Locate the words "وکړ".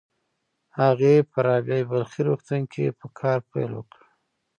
3.75-3.99